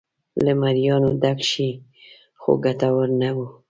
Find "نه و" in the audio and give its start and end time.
3.21-3.37